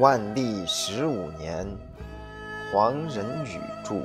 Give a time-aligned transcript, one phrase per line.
[0.00, 1.68] 万历十五年，
[2.72, 3.96] 黄仁宇著。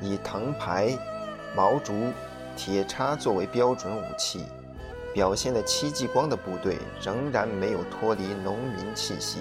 [0.00, 0.96] 以藤牌、
[1.54, 1.92] 毛竹、
[2.56, 4.46] 铁叉作为标准武器，
[5.12, 9.40] 表现的戚继光的部队仍然没有脱离农民气息。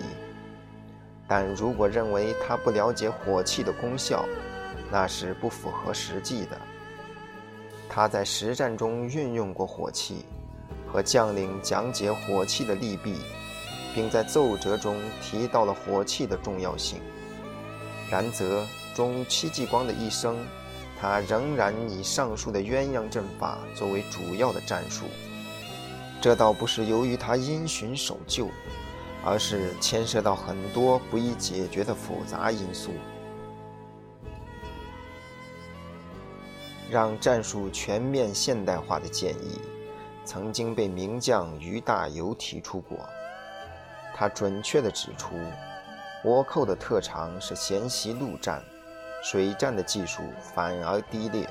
[1.30, 4.26] 但如果认为他不了解火器的功效，
[4.92, 6.58] 那是不符合实际的。
[7.88, 10.26] 他在实战中运用过火器，
[10.92, 13.16] 和将领讲解火器的利弊，
[13.94, 17.00] 并在奏折中提到了火器的重要性。
[18.10, 18.66] 然则，
[18.96, 20.36] 中戚继光的一生，
[21.00, 25.06] 他仍然以上述的鸳鸯阵法作为主要的战术。
[26.20, 28.50] 这倒不是由于他因循守旧，
[29.24, 32.92] 而是牵涉到很多不易解决的复杂因素。
[36.90, 39.62] 让战术全面现代化的建议，
[40.26, 42.98] 曾经被名将于大猷提出过。
[44.16, 45.36] 他准确地指出，
[46.24, 48.62] 倭寇的特长是娴习陆战，
[49.24, 51.48] 水战的技术反而低劣。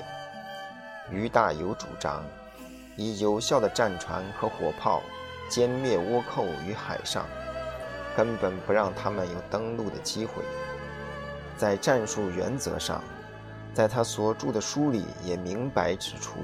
[1.11, 2.23] 于大猷主张，
[2.95, 5.01] 以有效的战船和火炮
[5.49, 7.25] 歼灭倭寇于海上，
[8.15, 10.43] 根本不让他们有登陆的机会。
[11.57, 13.03] 在战术原则上，
[13.73, 16.37] 在他所著的书里也明白指出：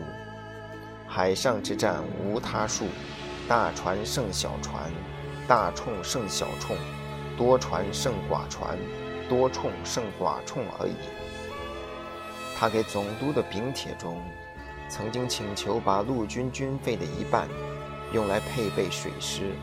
[1.15, 2.87] 海上之战无他术，
[3.47, 4.91] 大船胜小船，
[5.47, 6.75] 大冲胜小冲，
[7.37, 8.77] 多船胜寡船，
[9.29, 10.95] 多冲胜寡冲而已。
[12.59, 14.21] 他给总督的禀帖中，
[14.89, 17.47] 曾经请求把陆军军费的一半
[18.11, 19.53] 用来配备水师，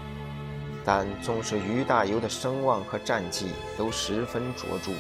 [0.87, 4.91] 但纵使于大猷的声望和战绩都十分卓著。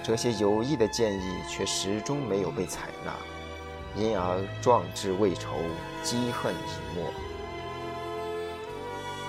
[0.00, 3.12] 这些有益的建议却始终没有被采纳，
[3.96, 5.56] 因而壮志未酬，
[6.02, 7.04] 积恨已没。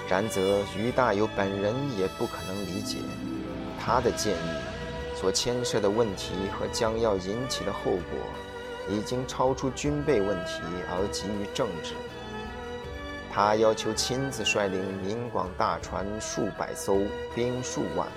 [0.09, 2.97] 然则于大有本人也不可能理解，
[3.79, 8.19] 他的建议所牵涉的问题和将要引起的后果，
[8.89, 11.93] 已经超出军备问题而急于政治。
[13.31, 16.99] 他要求亲自率领闽广大船数百艘，
[17.33, 18.07] 兵数万。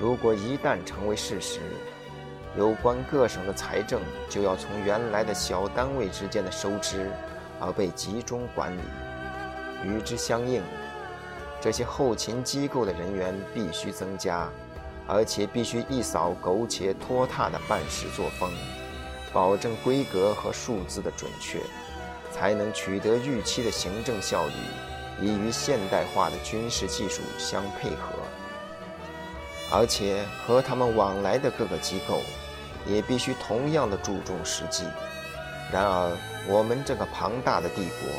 [0.00, 1.60] 如果一旦成为事实，
[2.56, 7.10] 有关各省的财政就要从原来的小单位之间的收支，
[7.60, 8.80] 而被集中管理。
[9.84, 10.60] 与之相应，
[11.60, 14.48] 这些后勤机构的人员必须增加，
[15.06, 18.50] 而且必须一扫苟且拖沓的办事作风，
[19.32, 21.60] 保证规格和数字的准确，
[22.32, 28.19] 才能取得预期的行政效率，以与现代化的军事技术相配合。
[29.70, 32.22] 而且和他们往来的各个机构，
[32.86, 34.84] 也必须同样的注重实际。
[35.72, 36.10] 然而，
[36.48, 38.10] 我们这个庞大的帝国，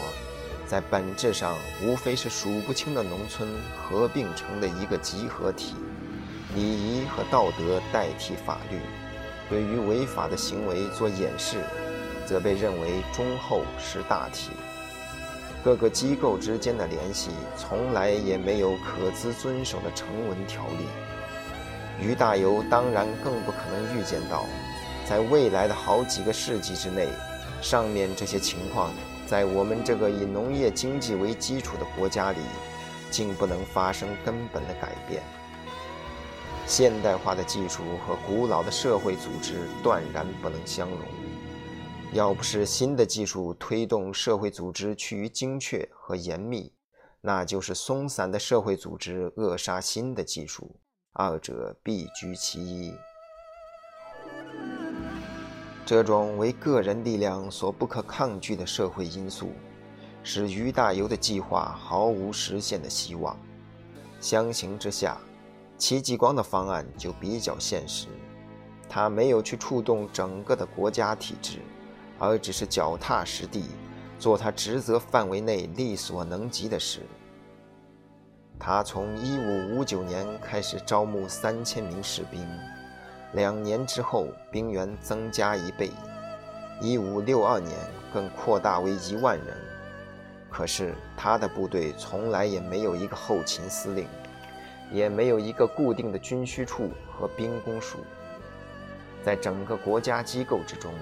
[0.66, 5.75] 在本质上无非是数不清的农村合并成的一个集合体，
[6.56, 8.79] 礼仪和道德代替法律，
[9.50, 11.57] 对于违法的行为做掩饰，
[12.25, 14.51] 则被认为忠厚是大体。
[15.63, 20.85] 各个机构之间的联系，从来也没有可资遵守的成文条例。
[22.01, 24.45] 于大猷当然更不可能预见到，
[25.06, 27.07] 在未来的好几个世纪之内，
[27.62, 28.91] 上面这些情况
[29.28, 32.40] 在我们这个以农业经济为基础的国家里，
[33.09, 35.22] 竟不能发生根本的改变。
[36.67, 41.00] 现代化的技术和古老的社会组织断然不能相容。
[42.13, 46.73] 要不是新的技术推动社会组织趋于精确和严密，
[47.22, 50.76] 那就是松散的社会组织扼杀新的技术。
[51.13, 52.93] 二者必居其一。
[55.85, 59.52] 这种为个人力量所不可抗拒的社会因素，
[60.23, 63.37] 使于大猷的计划毫无实现的希望。
[64.22, 65.17] 相形之下，
[65.78, 68.07] 戚继光的方案就比较现实。
[68.87, 71.59] 他没有去触动整个的国家体制，
[72.19, 73.66] 而只是脚踏实地，
[74.17, 77.02] 做他职责范围内力所能及的事。
[78.63, 82.47] 他从一五五九年开始招募三千名士兵，
[83.34, 85.90] 两年之后兵员增加一倍，
[86.79, 87.75] 一五六二年
[88.13, 89.58] 更扩大为一万人。
[90.47, 94.08] 可是他的部队从来也没有一个后勤司令，
[94.91, 97.97] 也没有一个固定的军需处和兵工署，
[99.23, 100.93] 在整个国家机构之中，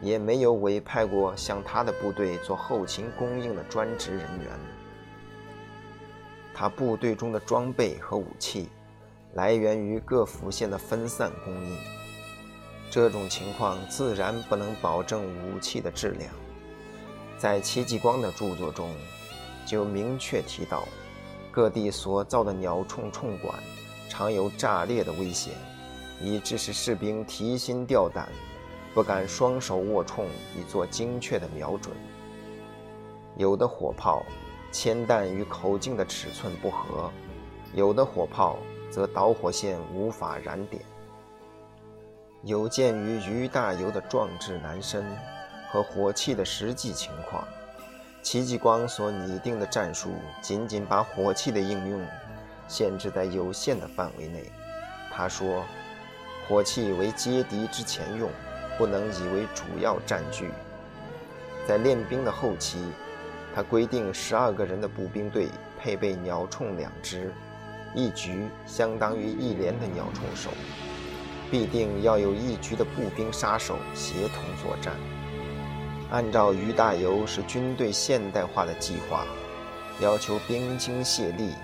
[0.00, 4.79] 也没有委派过向他的部队做后勤供应的专职人员。
[6.60, 8.68] 他部队中的装备和武器，
[9.32, 11.74] 来源于各府县的分散供应，
[12.90, 16.30] 这种情况自然不能保证武器的质量。
[17.38, 18.90] 在戚继光的著作中，
[19.64, 20.84] 就明确提到，
[21.50, 23.58] 各地所造的鸟铳铳管
[24.10, 25.54] 常有炸裂的危险，
[26.22, 28.28] 以致使士兵提心吊胆，
[28.92, 30.24] 不敢双手握铳
[30.54, 31.96] 以做精确的瞄准。
[33.38, 34.26] 有的火炮
[34.72, 37.10] 铅弹与口径的尺寸不合，
[37.74, 38.56] 有的火炮
[38.90, 40.82] 则导火线无法燃点。
[42.42, 45.04] 有鉴于于大猷的壮志难伸
[45.70, 47.44] 和火器的实际情况。
[48.22, 52.06] 戚继光所拟定的战术，仅仅把火器的应用
[52.68, 54.44] 限制在有限的范围内。
[55.10, 55.64] 他说
[56.46, 58.30] ：“火器为接敌之前用，
[58.78, 60.50] 不能以为主要战具。”
[61.66, 62.78] 在练兵的后期，
[63.54, 65.48] 他规定十二个人的步兵队
[65.78, 67.32] 配备鸟铳两支，
[67.94, 70.50] 一局相当于一连的鸟铳手，
[71.50, 74.94] 必定要有一局的步兵杀手协同作战。
[76.10, 79.24] 按照于大猷是军队现代化的计划，
[80.00, 81.54] 要求兵精械力，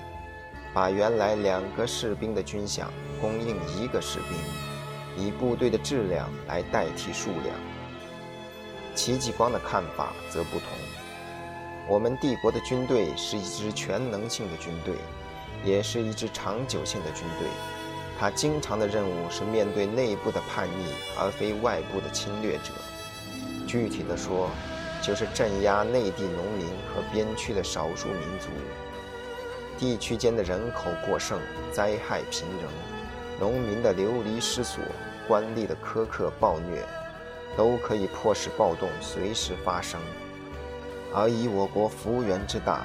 [0.72, 2.84] 把原来两个士兵的军饷
[3.20, 7.56] 供应一个士兵，以部队的质量来代替数量。
[8.94, 10.68] 戚继光的看法则不同。
[11.88, 14.96] 我们帝国的军队是一支全能性的军队，
[15.64, 17.46] 也是一支长久性的军队。
[18.18, 20.86] 他经常的任务是面对内部的叛逆，
[21.16, 22.72] 而非外部的侵略者。
[23.68, 24.50] 具体的说，
[25.00, 28.48] 就是镇压内地农民和边区的少数民族。
[29.78, 31.38] 地区间的人口过剩、
[31.70, 32.70] 灾害频仍、
[33.38, 34.82] 农民的流离失所、
[35.28, 36.82] 官吏的苛刻暴虐，
[37.56, 40.00] 都可以迫使暴动随时发生。
[41.16, 42.84] 而以我国幅员之大，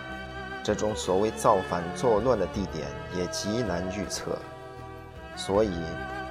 [0.64, 4.40] 这种所谓造反作乱的地点也极难预测。
[5.36, 5.72] 所以。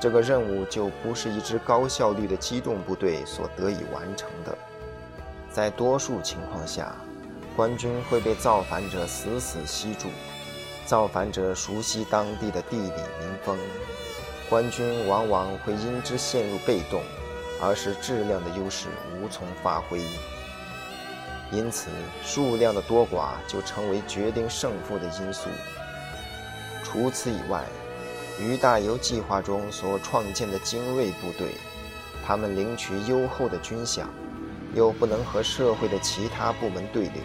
[0.00, 4.56] 这个任务就不是一支高效率的机动部队所得以完成的。
[5.50, 6.96] 在多数情况下，
[7.54, 10.08] 官军会被造反者死死吸住。
[10.86, 13.58] 造反者熟悉当地的地理民风，
[14.48, 17.02] 官军往往会因之陷入被动，
[17.60, 18.88] 而使质量的优势
[19.20, 20.00] 无从发挥。
[21.52, 21.88] 因此，
[22.22, 25.48] 数量的多寡就成为决定胜负的因素。
[26.84, 27.64] 除此以外，
[28.40, 31.48] 于大猷计划中所创建的精锐部队，
[32.24, 34.04] 他们领取优厚的军饷，
[34.74, 37.22] 又不能和社会的其他部门对流。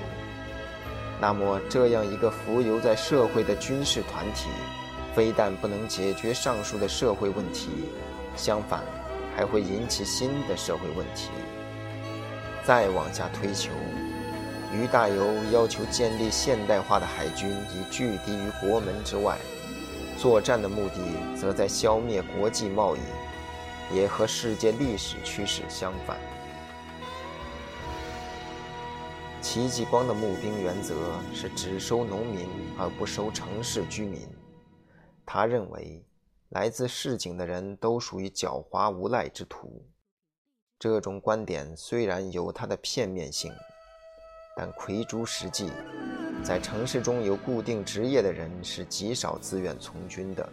[1.22, 4.50] 那么，这样一个浮游在社会的军事团体，
[5.14, 7.70] 非但不能解决上述的社会问题，
[8.36, 8.82] 相反，
[9.36, 11.30] 还会引起新的社会问题。
[12.66, 13.70] 再往下推求，
[14.76, 19.38] 于大猷要求建立现代化的海军，以拒敌于国门之外。
[20.18, 21.00] 作战的目的
[21.36, 23.00] 则在消灭国际贸易，
[23.94, 26.18] 也和世界历史趋势相反。
[29.42, 30.96] 戚继光的募兵原则
[31.34, 34.22] 是只收农民而不收城市居民。
[35.26, 36.04] 他认为，
[36.50, 39.86] 来自市井的人都属于狡猾无赖之徒。
[40.80, 43.54] 这种观点虽然有它的片面性，
[44.56, 45.70] 但魁诸实际。
[46.44, 50.48] 在城市中有固定职业的人是极少自愿从军的。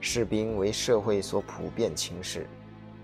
[0.00, 2.46] 士兵为社会所普遍轻视，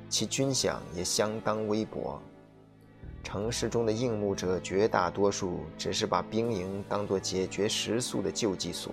[0.09, 2.21] 其军饷也相当微薄。
[3.23, 8.93] 城市中的应募者绝大多数只是把兵营当作解决食宿的救济所，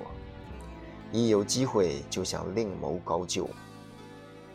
[1.11, 3.49] 一有机会就想另谋高就。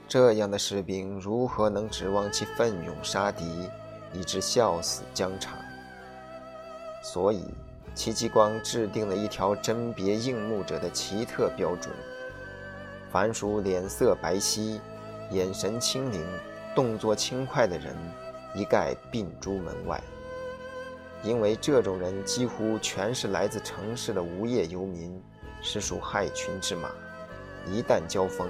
[0.07, 3.69] 这样的士兵如何能指望其奋勇杀敌，
[4.13, 5.57] 以致笑死疆场？
[7.05, 7.45] 所以。
[7.95, 11.95] 戚继光制定了一条甄别应募者的奇特标准：
[13.13, 14.81] 凡属脸色白皙、
[15.31, 16.27] 眼神清灵、
[16.75, 17.95] 动作轻快的人，
[18.53, 20.03] 一概并诸门外。
[21.23, 25.23] 因为这种人几乎全是来自城市的无业游民，
[25.63, 26.91] 实属害群之马。
[27.71, 28.49] 一旦交锋，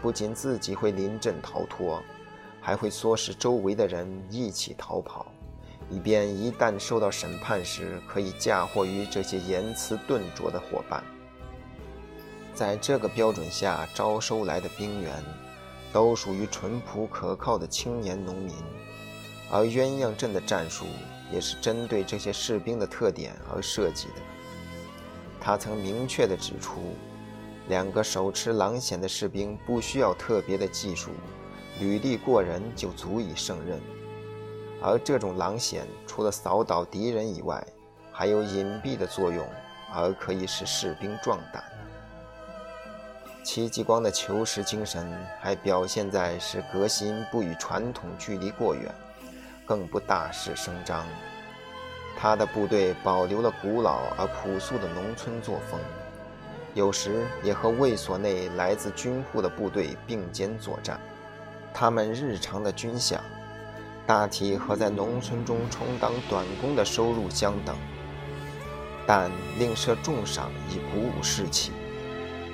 [0.00, 2.02] 不仅自己会临阵逃脱，
[2.62, 5.26] 还会唆使周围的人一起逃跑。
[5.88, 11.02] 以便一旦受到审判时，可以嫁祸于这些言辞钝拙的伙伴。
[12.54, 15.22] 在这个标准下招收来的兵员，
[15.92, 18.54] 都属于淳朴可靠的青年农民，
[19.50, 20.86] 而鸳鸯阵的战术
[21.32, 24.14] 也是针对这些士兵的特点而设计的。
[25.40, 26.96] 他曾明确地指出，
[27.68, 31.10] 两个手持狼筅的士兵不需要特别的技术，
[31.78, 33.80] 履历过人就足以胜任。
[34.86, 37.60] 而这种狼筅除了扫倒敌人以外，
[38.12, 39.44] 还有隐蔽的作用，
[39.92, 41.60] 而可以使士兵壮胆。
[43.42, 48.94] 戚继光的求实精神还表现在使革新不与传统距离过远，
[49.66, 51.04] 更不大肆声张。
[52.16, 55.80] 他的部队保留了古老而朴素的农村作风，
[56.74, 61.00] 有时也和卫所内来自军户的部队并肩作战。
[61.74, 63.18] 他们日常的军饷，
[64.06, 67.76] 大体和在农村中充当短工的收入相等，
[69.04, 71.72] 但另设重赏以鼓舞士气。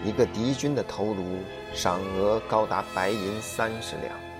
[0.02, 1.38] 一个敌军的头颅
[1.74, 4.31] 赏额高达白银三十两。